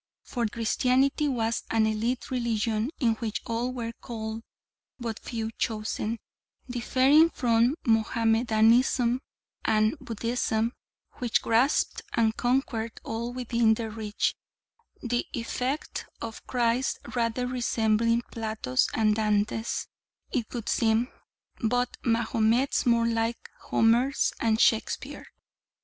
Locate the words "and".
9.63-9.95, 12.13-12.35, 18.95-19.13, 24.39-24.59